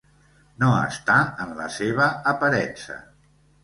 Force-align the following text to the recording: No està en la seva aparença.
No 0.63 0.69
està 0.77 1.19
en 1.45 1.55
la 1.61 1.69
seva 1.79 2.11
aparença. 2.35 3.03